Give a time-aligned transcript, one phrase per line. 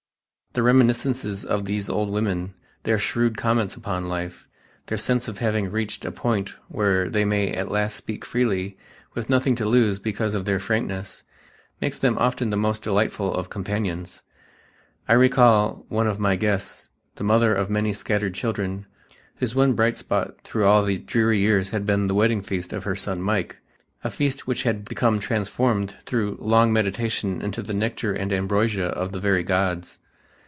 [0.53, 4.49] The reminiscences of these old women, their shrewd comments upon life,
[4.87, 8.77] their sense of having reached a point where they may at last speak freely
[9.13, 11.23] with nothing to lose because of their frankness,
[11.79, 14.23] makes them often the most delightful of companions.
[15.07, 18.87] I recall one of my guests, the mother of many scattered children,
[19.37, 22.83] whose one bright spot through all the dreary years had been the wedding feast of
[22.83, 23.55] her son Mike,
[24.03, 29.13] a feast which had become transformed through long meditation into the nectar and ambrosia of
[29.13, 29.99] the very gods.